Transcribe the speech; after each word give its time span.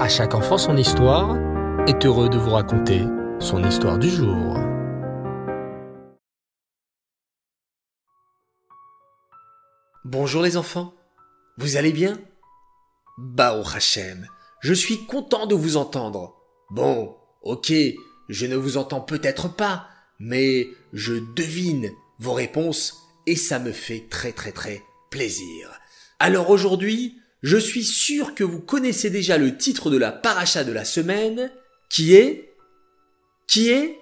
À 0.00 0.08
chaque 0.08 0.34
enfant 0.34 0.56
son 0.56 0.78
histoire 0.78 1.36
est 1.86 2.06
heureux 2.06 2.30
de 2.30 2.38
vous 2.38 2.52
raconter 2.52 3.02
son 3.38 3.62
histoire 3.62 3.98
du 3.98 4.08
jour. 4.08 4.56
Bonjour 10.06 10.40
les 10.40 10.56
enfants, 10.56 10.94
vous 11.58 11.76
allez 11.76 11.92
bien? 11.92 12.18
Bao 13.18 13.60
Hachem, 13.74 14.26
je 14.60 14.72
suis 14.72 15.04
content 15.04 15.46
de 15.46 15.54
vous 15.54 15.76
entendre. 15.76 16.34
Bon, 16.70 17.14
ok, 17.42 17.70
je 18.30 18.46
ne 18.46 18.56
vous 18.56 18.78
entends 18.78 19.02
peut-être 19.02 19.54
pas, 19.54 19.86
mais 20.18 20.66
je 20.94 21.12
devine 21.36 21.90
vos 22.18 22.32
réponses 22.32 23.02
et 23.26 23.36
ça 23.36 23.58
me 23.58 23.70
fait 23.70 24.06
très 24.08 24.32
très 24.32 24.52
très 24.52 24.82
plaisir. 25.10 25.78
Alors 26.18 26.48
aujourd'hui, 26.48 27.20
je 27.42 27.56
suis 27.56 27.84
sûr 27.84 28.34
que 28.34 28.44
vous 28.44 28.60
connaissez 28.60 29.10
déjà 29.10 29.38
le 29.38 29.56
titre 29.56 29.90
de 29.90 29.96
la 29.96 30.12
paracha 30.12 30.64
de 30.64 30.72
la 30.72 30.84
semaine, 30.84 31.50
qui 31.88 32.14
est 32.14 32.54
Qui 33.46 33.70
est 33.70 33.98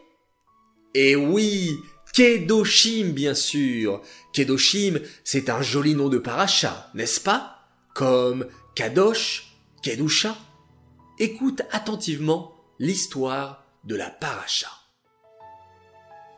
Eh 0.95 1.17
oui, 1.17 1.77
Kedoshim 2.13 3.13
bien 3.13 3.35
sûr. 3.35 4.03
Kedoshim, 4.33 5.01
c'est 5.25 5.51
un 5.51 5.63
joli 5.63 5.95
nom 5.95 6.09
de 6.09 6.19
paracha, 6.19 6.91
n'est-ce 6.95 7.21
pas? 7.21 7.69
Comme 7.95 8.47
Kadosh, 8.75 9.57
Kedusha. 9.83 10.37
Écoute 11.19 11.63
attentivement 11.71 12.55
l'histoire 12.79 13.67
de 13.85 13.97
la 13.97 14.11
paracha. 14.11 14.69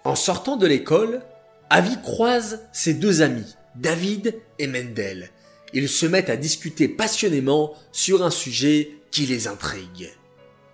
En 0.04 0.14
sortant 0.14 0.56
de 0.56 0.66
l'école, 0.66 1.22
Avi 1.68 2.00
croise 2.02 2.66
ses 2.72 2.94
deux 2.94 3.22
amis, 3.22 3.54
David 3.74 4.40
et 4.58 4.66
Mendel. 4.66 5.30
Ils 5.72 5.88
se 5.88 6.06
mettent 6.06 6.30
à 6.30 6.36
discuter 6.36 6.88
passionnément 6.88 7.74
sur 7.92 8.24
un 8.24 8.30
sujet 8.30 8.96
qui 9.10 9.26
les 9.26 9.46
intrigue. 9.48 10.10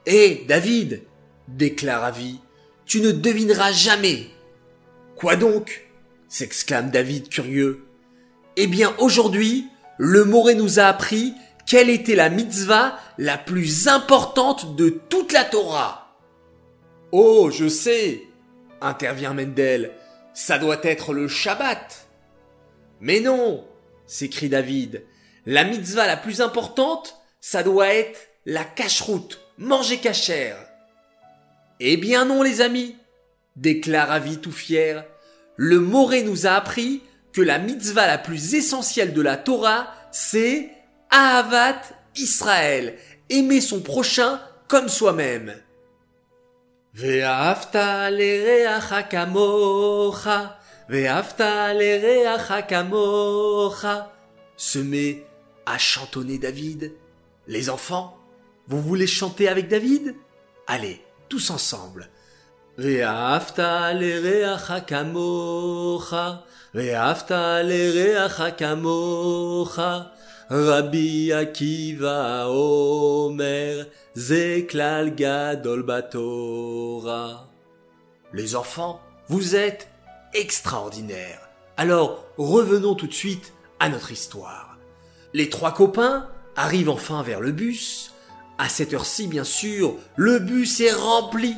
Hé, 0.07 0.45
David 0.49 1.03
déclare 1.49 2.05
Avi, 2.05 2.41
tu 2.85 3.01
ne 3.01 3.13
devineras 3.13 3.73
jamais. 3.73 4.29
Quoi 5.16 5.37
donc? 5.37 5.83
s'exclame 6.29 6.91
David 6.91 7.29
curieux. 7.29 7.85
Eh 8.57 8.66
bien, 8.66 8.95
aujourd'hui, 8.99 9.66
le 9.99 10.25
Moré 10.25 10.55
nous 10.55 10.79
a 10.80 10.85
appris 10.85 11.35
quelle 11.66 11.91
était 11.91 12.15
la 12.15 12.31
mitzvah 12.31 12.99
la 13.19 13.38
plus 13.38 13.88
importante 13.88 14.77
de 14.77 14.88
toute 14.88 15.33
la 15.33 15.45
Torah. 15.45 16.16
Oh, 17.13 17.51
je 17.51 17.69
sais, 17.69 18.23
intervient 18.81 19.35
Mendel, 19.35 19.93
ça 20.35 20.59
doit 20.59 20.81
être 20.83 21.13
le 21.13 21.29
Shabbat. 21.29 22.07
Mais 23.01 23.21
non, 23.21 23.65
s'écrie 24.07 24.49
David, 24.49 25.04
la 25.46 25.65
mitzvah 25.65 26.07
la 26.07 26.16
plus 26.16 26.40
importante, 26.40 27.16
ça 27.40 27.62
doit 27.62 27.88
être 27.88 28.29
la 28.45 28.65
cacheroute, 28.65 29.40
manger 29.59 29.98
cachère. 29.98 30.57
Eh 31.80 31.96
bien 31.96 32.24
non, 32.24 32.43
les 32.43 32.60
amis, 32.60 32.96
déclare 33.57 34.10
Avi 34.10 34.38
tout 34.38 34.52
fier, 34.52 35.04
le 35.57 35.80
Moré 35.80 36.23
nous 36.23 36.46
a 36.46 36.51
appris 36.51 37.02
que 37.32 37.40
la 37.40 37.59
mitzvah 37.59 38.07
la 38.07 38.18
plus 38.18 38.54
essentielle 38.54 39.13
de 39.13 39.23
la 39.23 39.37
Torah, 39.37 39.93
c'est 40.10 40.70
Ahavat 41.10 41.82
Israël, 42.16 42.98
aimer 43.29 43.60
son 43.60 43.80
prochain 43.80 44.41
comme 44.68 44.88
soi-même. 44.88 45.54
Ve'afta 50.88 51.73
kamocha, 52.62 54.12
se 54.56 54.79
met 54.79 55.26
à 55.66 55.79
chantonner 55.79 56.38
David. 56.38 56.92
Les 57.46 57.70
enfants, 57.70 58.16
vous 58.68 58.80
voulez 58.80 59.07
chanter 59.07 59.48
avec 59.48 59.68
David? 59.68 60.14
Allez, 60.66 61.01
tous 61.29 61.51
ensemble. 61.51 62.09
Ve'afta 62.79 63.95
lereacha 63.95 64.80
kamocha, 64.80 66.44
ve'afta 66.75 67.62
lereacha 67.62 68.50
kamocha, 68.50 70.12
Rabbi 70.48 71.32
Akiva 71.32 72.48
Omer, 72.48 73.86
Zeklal 74.16 75.14
Gadol 75.14 75.82
Batora. 75.82 77.48
Les 78.32 78.54
enfants, 78.54 79.00
vous 79.28 79.56
êtes 79.56 79.88
extraordinaires. 80.36 81.48
Alors, 81.76 82.24
revenons 82.36 82.94
tout 82.94 83.06
de 83.06 83.14
suite 83.14 83.52
à 83.80 83.88
notre 83.88 84.12
histoire. 84.12 84.78
Les 85.32 85.50
trois 85.50 85.74
copains 85.74 86.28
arrivent 86.54 86.88
enfin 86.88 87.22
vers 87.22 87.41
le 87.41 87.52
bus. 87.52 88.12
À 88.58 88.69
cette 88.69 88.94
heure-ci, 88.94 89.26
bien 89.26 89.44
sûr, 89.44 89.96
le 90.16 90.38
bus 90.38 90.80
est 90.80 90.92
rempli. 90.92 91.54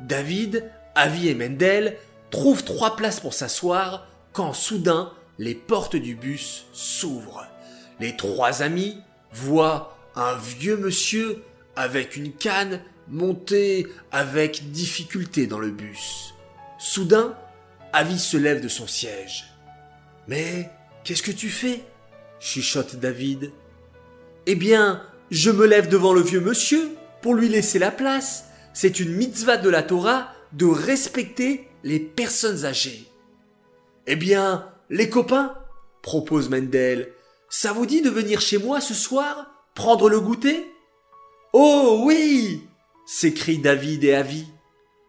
David, 0.00 0.70
Avi 0.94 1.28
et 1.28 1.34
Mendel 1.34 1.96
trouvent 2.30 2.64
trois 2.64 2.96
places 2.96 3.20
pour 3.20 3.34
s'asseoir 3.34 4.06
quand 4.32 4.52
soudain 4.52 5.12
les 5.38 5.54
portes 5.54 5.96
du 5.96 6.14
bus 6.14 6.66
s'ouvrent. 6.72 7.46
Les 7.98 8.16
trois 8.16 8.62
amis 8.62 8.98
voient 9.32 9.96
un 10.16 10.34
vieux 10.34 10.76
monsieur 10.76 11.42
avec 11.76 12.16
une 12.16 12.32
canne 12.32 12.80
monter 13.08 13.86
avec 14.12 14.70
difficulté 14.70 15.46
dans 15.46 15.58
le 15.58 15.70
bus. 15.70 16.34
Soudain, 16.78 17.34
Avi 17.92 18.18
se 18.18 18.36
lève 18.36 18.62
de 18.62 18.68
son 18.68 18.86
siège. 18.86 19.46
Mais 20.28 20.70
qu'est-ce 21.04 21.22
que 21.22 21.30
tu 21.30 21.48
fais? 21.48 21.82
chuchote 22.38 22.96
David. 22.96 23.52
Eh 24.46 24.54
bien, 24.54 25.02
je 25.30 25.50
me 25.50 25.66
lève 25.66 25.88
devant 25.88 26.12
le 26.12 26.22
vieux 26.22 26.40
monsieur 26.40 26.96
pour 27.20 27.34
lui 27.34 27.48
laisser 27.48 27.78
la 27.78 27.90
place. 27.90 28.46
C'est 28.72 29.00
une 29.00 29.12
mitzvah 29.12 29.56
de 29.56 29.68
la 29.68 29.82
Torah 29.82 30.32
de 30.52 30.66
respecter 30.66 31.68
les 31.84 32.00
personnes 32.00 32.64
âgées. 32.64 33.06
Eh 34.06 34.16
bien, 34.16 34.68
les 34.88 35.10
copains, 35.10 35.54
propose 36.02 36.48
Mendel, 36.48 37.12
ça 37.48 37.72
vous 37.72 37.86
dit 37.86 38.02
de 38.02 38.10
venir 38.10 38.40
chez 38.40 38.58
moi 38.58 38.80
ce 38.80 38.94
soir 38.94 39.50
prendre 39.74 40.08
le 40.08 40.20
goûter? 40.20 40.64
Oh 41.52 42.02
oui 42.04 42.62
s'écrient 43.06 43.58
David 43.58 44.04
et 44.04 44.14
Avi. 44.14 44.46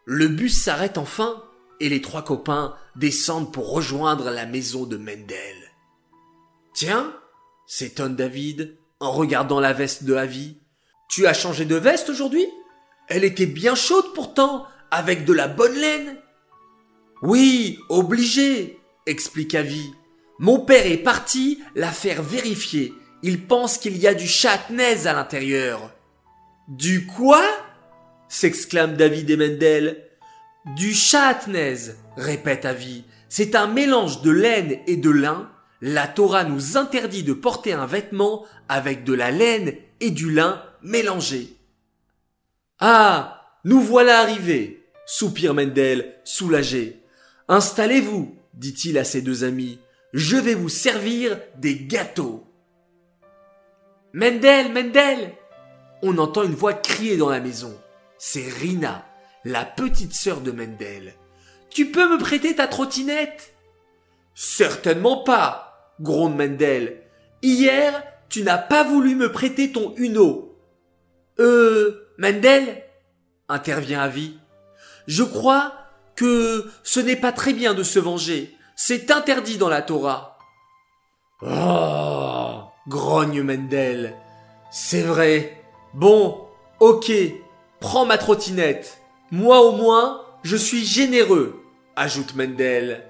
Le 0.05 0.27
bus 0.27 0.59
s'arrête 0.59 0.97
enfin 0.97 1.43
et 1.81 1.89
les 1.89 2.01
trois 2.01 2.23
copains 2.23 2.75
descendent 2.95 3.51
pour 3.51 3.71
rejoindre 3.71 4.29
la 4.29 4.45
maison 4.45 4.85
de 4.85 4.97
Mendel. 4.97 5.55
Tiens, 6.73 7.13
s'étonne 7.65 8.15
David 8.15 8.77
en 8.99 9.11
regardant 9.11 9.59
la 9.59 9.73
veste 9.73 10.03
de 10.03 10.13
Avi. 10.13 10.57
Tu 11.09 11.25
as 11.25 11.33
changé 11.33 11.65
de 11.65 11.75
veste 11.75 12.09
aujourd'hui? 12.09 12.45
Elle 13.07 13.23
était 13.23 13.47
bien 13.47 13.75
chaude 13.75 14.13
pourtant, 14.13 14.65
avec 14.91 15.25
de 15.25 15.33
la 15.33 15.47
bonne 15.47 15.73
laine. 15.73 16.17
Oui, 17.23 17.79
obligé, 17.89 18.79
explique 19.07 19.55
Avi. 19.55 19.91
Mon 20.37 20.59
père 20.59 20.85
est 20.85 20.97
parti 20.97 21.59
la 21.75 21.91
faire 21.91 22.21
vérifier. 22.21 22.93
Il 23.23 23.45
pense 23.47 23.77
qu'il 23.77 23.97
y 23.97 24.07
a 24.07 24.13
du 24.13 24.27
chatnaise 24.27 25.07
à 25.07 25.13
l'intérieur. 25.13 25.91
Du 26.67 27.07
quoi? 27.07 27.43
s'exclame 28.29 28.95
David 28.95 29.31
et 29.31 29.37
Mendel. 29.37 30.10
Du 30.65 30.93
chatnaise, 30.93 31.97
répète 32.17 32.65
Avi. 32.65 33.03
C'est 33.29 33.55
un 33.55 33.67
mélange 33.67 34.21
de 34.21 34.31
laine 34.31 34.79
et 34.87 34.97
de 34.97 35.09
lin. 35.09 35.49
La 35.81 36.07
Torah 36.07 36.43
nous 36.43 36.77
interdit 36.77 37.23
de 37.23 37.33
porter 37.33 37.73
un 37.73 37.85
vêtement 37.85 38.45
avec 38.69 39.03
de 39.03 39.13
la 39.13 39.31
laine 39.31 39.73
et 39.99 40.11
du 40.11 40.31
lin 40.31 40.61
mélangés. 40.83 41.55
Ah, 42.79 43.57
nous 43.63 43.81
voilà 43.81 44.19
arrivés, 44.19 44.85
soupire 45.05 45.53
Mendel, 45.53 46.15
soulagé. 46.23 47.01
Installez-vous, 47.47 48.35
dit-il 48.53 48.97
à 48.97 49.03
ses 49.03 49.21
deux 49.21 49.43
amis 49.43 49.79
je 50.13 50.35
vais 50.35 50.55
vous 50.55 50.69
servir 50.69 51.39
des 51.57 51.75
gâteaux. 51.75 52.45
Mendel, 54.13 54.73
Mendel 54.73 55.33
On 56.03 56.17
entend 56.17 56.43
une 56.43 56.55
voix 56.55 56.73
crier 56.73 57.15
dans 57.15 57.29
la 57.29 57.39
maison. 57.39 57.73
C'est 58.17 58.49
Rina, 58.49 59.05
la 59.43 59.65
petite 59.65 60.13
sœur 60.13 60.41
de 60.41 60.51
Mendel. 60.51 61.15
Tu 61.69 61.91
peux 61.91 62.09
me 62.09 62.17
prêter 62.17 62.55
ta 62.55 62.67
trottinette? 62.67 63.53
Certainement 64.35 65.23
pas, 65.23 65.93
gronde 65.99 66.35
Mendel. 66.35 67.03
Hier, 67.41 68.03
tu 68.29 68.43
n'as 68.43 68.57
pas 68.57 68.83
voulu 68.83 69.15
me 69.15 69.31
prêter 69.31 69.71
ton 69.71 69.93
Uno. 69.97 70.57
Euh, 71.39 72.07
Mendel? 72.17 72.83
intervient 73.49 74.01
Avi. 74.01 74.37
Je 75.07 75.23
crois 75.23 75.73
que 76.15 76.69
ce 76.83 76.99
n'est 76.99 77.15
pas 77.15 77.31
très 77.31 77.53
bien 77.53 77.73
de 77.73 77.83
se 77.83 77.99
venger. 77.99 78.55
C'est 78.75 79.11
interdit 79.11 79.57
dans 79.57 79.69
la 79.69 79.81
Torah. 79.81 80.37
Oh, 81.41 82.63
grogne 82.87 83.41
Mendel. 83.41 84.15
C'est 84.71 85.01
vrai. 85.01 85.61
Bon, 85.93 86.47
ok, 86.79 87.11
prends 87.79 88.05
ma 88.05 88.17
trottinette. 88.17 89.00
Moi 89.31 89.61
au 89.61 89.71
moins, 89.71 90.21
je 90.43 90.57
suis 90.57 90.83
généreux, 90.83 91.63
ajoute 91.95 92.35
Mendel. 92.35 93.05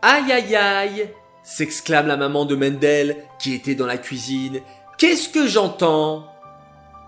Aïe 0.00 0.30
aïe 0.30 0.54
aïe, 0.54 1.10
s'exclame 1.42 2.06
la 2.06 2.16
maman 2.16 2.44
de 2.44 2.54
Mendel 2.54 3.16
qui 3.40 3.52
était 3.52 3.74
dans 3.74 3.86
la 3.86 3.98
cuisine. 3.98 4.60
Qu'est-ce 4.98 5.28
que 5.28 5.48
j'entends? 5.48 6.28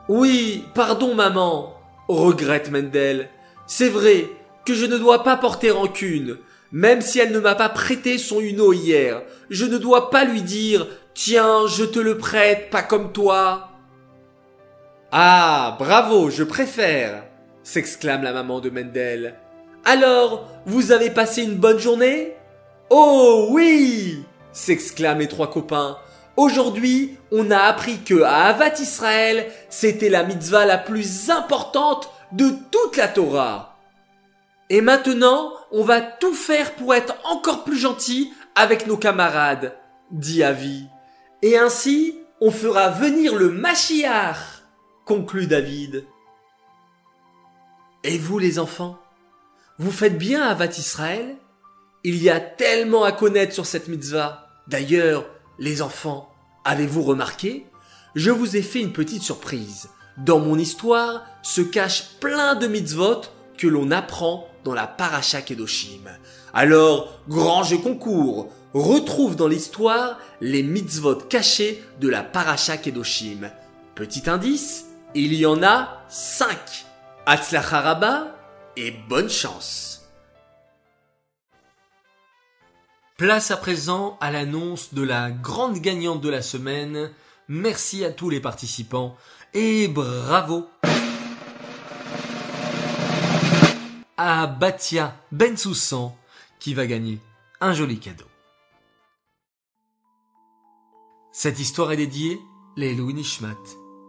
Oui, 0.08 0.64
pardon 0.74 1.14
maman, 1.14 1.74
regrette 2.08 2.72
Mendel. 2.72 3.28
C'est 3.68 3.88
vrai 3.88 4.26
que 4.64 4.74
je 4.74 4.86
ne 4.86 4.98
dois 4.98 5.22
pas 5.22 5.36
porter 5.36 5.70
rancune, 5.70 6.38
même 6.72 7.02
si 7.02 7.20
elle 7.20 7.30
ne 7.30 7.38
m'a 7.38 7.54
pas 7.54 7.68
prêté 7.68 8.18
son 8.18 8.40
Uno 8.40 8.72
hier. 8.72 9.22
Je 9.48 9.64
ne 9.64 9.78
dois 9.78 10.10
pas 10.10 10.24
lui 10.24 10.42
dire 10.42 10.88
Tiens, 11.14 11.68
je 11.68 11.84
te 11.84 12.00
le 12.00 12.18
prête, 12.18 12.70
pas 12.70 12.82
comme 12.82 13.12
toi. 13.12 13.70
Ah, 15.12 15.76
bravo, 15.78 16.30
je 16.30 16.42
préfère, 16.42 17.24
s'exclame 17.68 18.22
la 18.22 18.32
maman 18.32 18.60
de 18.60 18.70
Mendel. 18.70 19.34
Alors, 19.84 20.48
vous 20.64 20.90
avez 20.90 21.10
passé 21.10 21.42
une 21.42 21.56
bonne 21.56 21.78
journée? 21.78 22.34
Oh 22.88 23.48
oui 23.50 24.24
s'exclament 24.52 25.18
les 25.18 25.28
trois 25.28 25.50
copains. 25.50 25.98
Aujourd'hui, 26.38 27.18
on 27.30 27.50
a 27.50 27.58
appris 27.58 27.98
que 27.98 28.22
à 28.22 28.46
Avat 28.46 28.80
Israël, 28.80 29.52
c'était 29.68 30.08
la 30.08 30.22
mitzvah 30.22 30.64
la 30.64 30.78
plus 30.78 31.28
importante 31.28 32.08
de 32.32 32.48
toute 32.70 32.96
la 32.96 33.06
Torah. 33.06 33.76
Et 34.70 34.80
maintenant, 34.80 35.52
on 35.70 35.84
va 35.84 36.00
tout 36.00 36.34
faire 36.34 36.72
pour 36.72 36.94
être 36.94 37.16
encore 37.30 37.64
plus 37.64 37.78
gentil 37.78 38.32
avec 38.54 38.86
nos 38.86 38.96
camarades, 38.96 39.76
dit 40.10 40.42
Avi. 40.42 40.86
Et 41.42 41.58
ainsi, 41.58 42.18
on 42.40 42.50
fera 42.50 42.88
venir 42.88 43.34
le 43.34 43.50
Mashiach, 43.50 44.62
conclut 45.04 45.46
David. 45.46 46.06
Et 48.04 48.16
vous 48.16 48.38
les 48.38 48.58
enfants, 48.58 49.00
vous 49.78 49.90
faites 49.90 50.18
bien 50.18 50.42
à 50.42 50.54
Vat 50.54 50.78
Israël 50.78 51.36
Il 52.04 52.22
y 52.22 52.30
a 52.30 52.38
tellement 52.38 53.02
à 53.02 53.12
connaître 53.12 53.52
sur 53.52 53.66
cette 53.66 53.88
mitzvah. 53.88 54.46
D'ailleurs, 54.68 55.26
les 55.58 55.82
enfants, 55.82 56.32
avez-vous 56.64 57.02
remarqué? 57.02 57.66
Je 58.14 58.30
vous 58.30 58.56
ai 58.56 58.62
fait 58.62 58.80
une 58.80 58.92
petite 58.92 59.22
surprise. 59.22 59.88
Dans 60.16 60.38
mon 60.38 60.56
histoire 60.58 61.24
se 61.42 61.60
cachent 61.60 62.16
plein 62.20 62.54
de 62.54 62.68
mitzvot 62.68 63.22
que 63.56 63.66
l'on 63.66 63.90
apprend 63.90 64.48
dans 64.64 64.74
la 64.74 64.86
paracha 64.86 65.42
Kedoshim. 65.42 66.08
Alors, 66.54 67.20
grand 67.28 67.64
jeu 67.64 67.78
concours, 67.78 68.48
retrouve 68.74 69.34
dans 69.34 69.48
l'histoire 69.48 70.18
les 70.40 70.62
mitzvot 70.62 71.16
cachés 71.16 71.82
de 72.00 72.08
la 72.08 72.22
paracha 72.22 72.76
Kedoshim. 72.76 73.50
Petit 73.96 74.30
indice, 74.30 74.86
il 75.14 75.34
y 75.34 75.46
en 75.46 75.62
a 75.62 76.04
5. 76.08 76.86
Haraba 77.30 78.34
et 78.76 78.90
bonne 78.90 79.28
chance. 79.28 80.08
Place 83.18 83.50
à 83.50 83.58
présent 83.58 84.16
à 84.22 84.30
l'annonce 84.30 84.94
de 84.94 85.02
la 85.02 85.30
grande 85.30 85.78
gagnante 85.78 86.22
de 86.22 86.30
la 86.30 86.40
semaine. 86.40 87.10
Merci 87.48 88.02
à 88.06 88.12
tous 88.12 88.30
les 88.30 88.40
participants 88.40 89.14
et 89.52 89.88
bravo 89.88 90.70
à 94.16 94.46
Batia 94.46 95.14
Bensoussan 95.30 96.16
qui 96.58 96.72
va 96.72 96.86
gagner 96.86 97.20
un 97.60 97.74
joli 97.74 98.00
cadeau. 98.00 98.24
Cette 101.32 101.60
histoire 101.60 101.92
est 101.92 101.98
dédiée 101.98 102.40
les 102.78 102.94
Louis 102.94 103.12
Nishmat, 103.12 103.58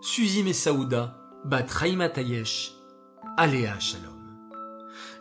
Suzy 0.02 0.42
Messaouda, 0.42 1.18
Batraïma 1.44 2.08
Tayesh 2.08 2.79
Aléa 3.38 3.80
Shalom. 3.80 4.14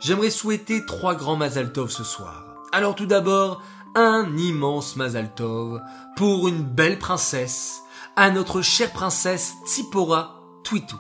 J'aimerais 0.01 0.31
souhaiter 0.31 0.85
trois 0.87 1.15
grands 1.15 1.37
Mazal 1.37 1.73
Tov 1.73 1.91
ce 1.91 2.05
soir. 2.05 2.45
Alors 2.73 2.95
tout 2.95 3.07
d'abord, 3.07 3.63
un 3.95 4.37
immense 4.37 4.97
Mazal 4.97 5.35
Tov 5.35 5.81
pour 6.17 6.49
une 6.49 6.63
belle 6.63 6.99
princesse, 6.99 7.81
à 8.17 8.31
notre 8.31 8.63
chère 8.63 8.93
princesse 8.93 9.55
Tsipora 9.67 10.41
Twitou. 10.65 10.97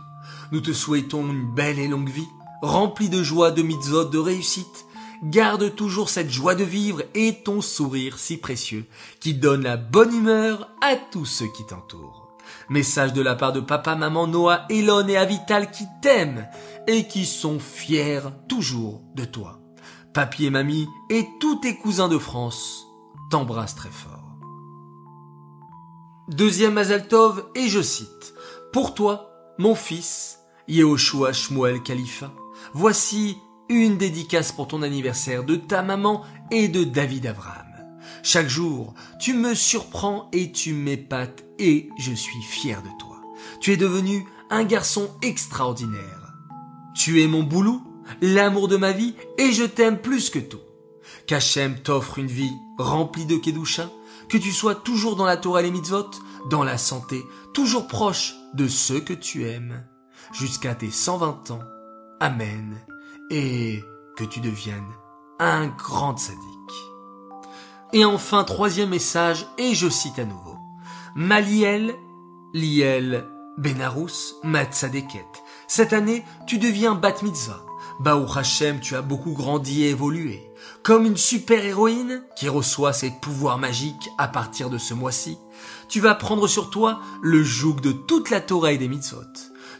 Nous 0.53 0.61
te 0.61 0.73
souhaitons 0.73 1.29
une 1.31 1.55
belle 1.55 1.79
et 1.79 1.89
longue 1.89 2.09
vie, 2.09 2.29
remplie 2.63 3.09
de 3.09 3.23
joie, 3.23 3.51
de 3.51 3.63
mitzvot, 3.63 4.05
de 4.05 4.19
réussite. 4.19 4.87
Garde 5.23 5.75
toujours 5.75 6.11
cette 6.11 6.31
joie 6.31 6.55
de 6.55 6.65
vivre 6.65 7.03
et 7.15 7.43
ton 7.43 7.61
sourire 7.61 8.19
si 8.19 8.37
précieux 8.37 8.87
qui 9.21 9.35
donne 9.35 9.63
la 9.63 9.77
bonne 9.77 10.15
humeur 10.15 10.71
à 10.81 10.95
tous 10.95 11.27
ceux 11.27 11.49
qui 11.57 11.67
t'entourent. 11.67 12.18
Message 12.71 13.15
de 13.15 13.23
la 13.23 13.35
part 13.35 13.53
de 13.53 13.61
papa, 13.61 13.95
maman, 13.95 14.27
Noah, 14.27 14.67
Elon 14.69 15.09
et 15.09 15.17
Avital 15.17 15.71
qui 15.71 15.87
t'aiment 16.03 16.47
et 16.87 17.07
qui 17.07 17.25
sont 17.25 17.59
fiers 17.59 18.21
toujours 18.49 19.03
de 19.15 19.25
toi. 19.25 19.61
Papy 20.13 20.47
et 20.47 20.51
mamie 20.51 20.87
et 21.11 21.27
tous 21.41 21.57
tes 21.57 21.77
cousins 21.77 22.09
de 22.09 22.19
France 22.19 22.87
t'embrassent 23.31 23.75
très 23.75 23.91
fort. 23.91 24.37
Deuxième 26.29 26.75
Mazaltov 26.75 27.47
et 27.55 27.69
je 27.69 27.81
cite, 27.81 28.35
Pour 28.73 28.95
toi, 28.95 29.31
mon 29.59 29.75
fils, 29.75 30.41
Yehoshua 30.69 31.33
Shmuel 31.33 31.83
Khalifa, 31.83 32.31
voici 32.75 33.39
une 33.71 33.97
dédicace 33.97 34.53
pour 34.53 34.69
ton 34.69 34.83
anniversaire 34.83 35.45
de 35.45 35.57
ta 35.57 35.83
maman 35.83 36.23
et 36.51 36.69
de 36.69 36.85
David 36.85 37.27
Abraham. 37.27 37.68
Chaque 38.23 38.49
jour, 38.49 38.95
tu 39.21 39.35
me 39.35 39.55
surprends 39.55 40.29
et 40.33 40.53
tu 40.53 40.73
m'épates 40.73 41.45
et 41.59 41.89
je 41.99 42.13
suis 42.13 42.43
fier 42.43 42.83
de 42.83 42.89
toi. 42.99 43.17
Tu 43.61 43.73
es 43.73 43.77
devenu 43.77 44.27
un 44.51 44.65
garçon 44.65 45.11
extraordinaire. 45.23 46.35
Tu 46.95 47.23
es 47.23 47.27
mon 47.27 47.43
boulot, 47.43 47.81
l'amour 48.21 48.69
de 48.69 48.77
ma 48.77 48.93
vie 48.93 49.15
et 49.39 49.53
je 49.53 49.65
t'aime 49.65 49.99
plus 49.99 50.31
que 50.31 50.39
tout. 50.39 50.61
Qu'Hachem 51.27 51.81
t'offre 51.81 52.19
une 52.19 52.27
vie 52.27 52.53
remplie 52.79 53.27
de 53.27 53.37
Kedusha, 53.37 53.91
que 54.29 54.39
tu 54.39 54.53
sois 54.53 54.75
toujours 54.75 55.17
dans 55.17 55.25
la 55.25 55.37
Torah 55.37 55.61
et 55.61 55.65
les 55.65 55.71
mitzvot, 55.71 56.11
dans 56.51 56.63
la 56.63 56.79
santé, 56.79 57.23
toujours 57.55 57.87
proche 57.87 58.35
de 58.55 58.69
ceux 58.69 59.01
que 59.01 59.13
tu 59.13 59.47
aimes, 59.47 59.85
jusqu'à 60.33 60.75
tes 60.75 60.91
120 60.91 61.51
ans. 61.51 61.63
Amen. 62.21 62.79
Et 63.31 63.83
que 64.17 64.25
tu 64.25 64.41
deviennes 64.41 64.89
un 65.39 65.69
grand 65.69 66.17
sadique. 66.17 66.58
Et 67.93 68.05
enfin, 68.05 68.45
troisième 68.45 68.91
message, 68.91 69.47
et 69.57 69.75
je 69.75 69.89
cite 69.89 70.19
à 70.19 70.25
nouveau. 70.25 70.57
Maliel, 71.15 71.95
Liel, 72.53 73.27
Benarous, 73.57 74.37
Matzadeket. 74.45 75.27
Cette 75.67 75.95
année, 75.95 76.25
tu 76.47 76.59
deviens 76.59 76.95
Bat 76.95 77.23
Mitzvah. 77.23 77.65
Baou 78.01 78.27
Hashem, 78.37 78.81
tu 78.81 78.95
as 78.95 79.03
beaucoup 79.03 79.33
grandi 79.33 79.85
et 79.85 79.91
évolué. 79.91 80.51
Comme 80.83 81.07
une 81.07 81.17
super-héroïne 81.17 82.23
qui 82.37 82.49
reçoit 82.49 82.93
ses 82.93 83.11
pouvoirs 83.11 83.59
magiques 83.59 84.11
à 84.19 84.29
partir 84.29 84.71
de 84.71 84.79
ce 84.79 84.95
mois-ci, 84.95 85.39
tu 85.89 86.01
vas 86.01 86.15
prendre 86.15 86.47
sur 86.47 86.71
toi 86.71 87.01
le 87.23 87.43
joug 87.43 87.81
de 87.81 87.93
toute 87.93 88.31
la 88.31 88.41
Torah 88.41 88.73
et 88.73 88.79
des 88.79 88.89
mitzvot. 88.89 89.23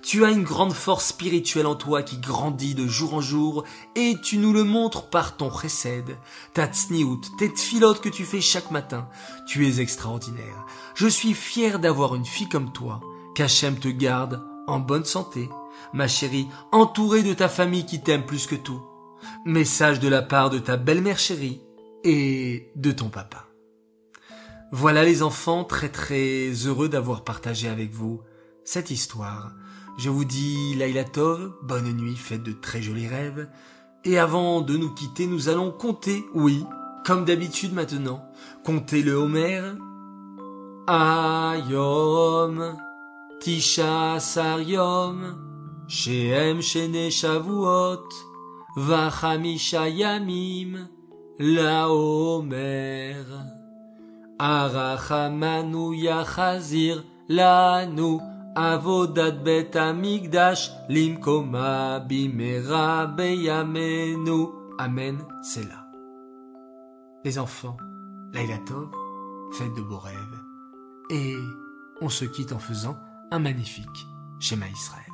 Tu 0.03 0.25
as 0.25 0.31
une 0.31 0.45
grande 0.45 0.73
force 0.73 1.09
spirituelle 1.09 1.67
en 1.67 1.75
toi 1.75 2.03
qui 2.03 2.19
grandit 2.19 2.75
de 2.75 2.87
jour 2.87 3.15
en 3.15 3.21
jour 3.21 3.65
et 3.95 4.17
tu 4.23 4.39
nous 4.39 4.53
le 4.53 4.65
montres 4.65 5.11
par 5.11 5.37
ton 5.37 5.51
chesed, 5.51 6.17
ta 6.55 6.67
tsniout, 6.67 7.21
tes 7.39 7.53
tfilotes 7.53 8.01
que 8.01 8.09
tu 8.09 8.25
fais 8.25 8.41
chaque 8.41 8.71
matin. 8.71 9.09
Tu 9.47 9.67
es 9.67 9.81
extraordinaire. 9.81 10.67
Je 10.95 11.09
suis 11.09 11.35
fier 11.35 11.79
d'avoir 11.79 12.15
une 12.15 12.25
fille 12.25 12.49
comme 12.49 12.73
toi. 12.73 13.01
Qu'Hachem 13.35 13.79
te 13.79 13.89
garde 13.89 14.43
en 14.67 14.79
bonne 14.79 15.05
santé. 15.05 15.49
Ma 15.93 16.09
chérie, 16.09 16.49
entourée 16.73 17.23
de 17.23 17.35
ta 17.35 17.49
famille 17.49 17.87
qui 17.87 18.01
t'aime 18.01 18.27
plus 18.27 18.47
que 18.47 18.57
tout. 18.57 18.83
Message 19.45 20.01
de 20.01 20.09
la 20.09 20.23
part 20.23 20.51
de 20.51 20.59
ta 20.59 20.77
belle-mère 20.77 21.19
chérie 21.19 21.61
et 22.05 22.71
de 22.77 22.93
ton 22.93 23.09
papa. 23.09 23.47
Voilà 24.71 25.03
les 25.03 25.23
enfants, 25.23 25.65
très 25.65 25.89
très 25.89 26.51
heureux 26.51 26.89
d'avoir 26.89 27.25
partagé 27.25 27.69
avec 27.69 27.93
vous 27.93 28.21
cette 28.65 28.91
histoire. 28.91 29.53
Je 29.99 30.11
vous 30.11 30.25
dis 30.25 30.77
Laila 30.77 31.03
Tov, 31.03 31.55
bonne 31.61 31.93
nuit, 31.93 32.15
faites 32.15 32.45
de 32.45 32.53
très 32.53 32.81
jolis 32.81 33.09
rêves. 33.09 33.49
Et 34.05 34.17
avant 34.17 34.61
de 34.61 34.77
nous 34.77 34.95
quitter, 34.95 35.27
nous 35.27 35.49
allons 35.49 35.73
compter, 35.73 36.25
oui, 36.35 36.65
comme 37.05 37.25
d'habitude 37.25 37.75
maintenant, 37.75 38.25
compter 38.65 39.03
le 39.03 39.15
Homer. 39.15 39.61
Ayom, 40.87 42.77
Tisha 43.41 44.21
Saryom, 44.21 45.37
Shehem 45.89 46.63
Shene 46.63 47.11
Shavuot, 47.11 48.09
Vachamisha 48.77 49.89
Yamim, 49.89 50.87
La 51.41 51.91
Homer. 51.91 53.17
Arachamanu 54.39 55.93
Yachazir 55.97 57.03
Lanu 57.29 58.21
Avodat 58.55 59.43
Bet 59.45 59.77
Amigdash 59.77 60.71
Limkoma 60.89 62.01
Bimera 62.01 63.07
Beyamenu 63.07 64.47
Amen, 64.79 65.19
c'est 65.43 65.65
là. 65.65 65.87
Les 67.25 67.39
enfants, 67.39 67.77
Laila 68.33 68.59
Tov, 68.59 68.89
faites 69.53 69.75
de 69.75 69.83
beaux 69.83 69.99
rêves 69.99 70.39
et 71.11 71.37
on 72.01 72.09
se 72.09 72.25
quitte 72.25 72.53
en 72.53 72.59
faisant 72.59 72.97
un 73.31 73.39
magnifique 73.39 74.07
schéma 74.39 74.69
Israël. 74.69 75.05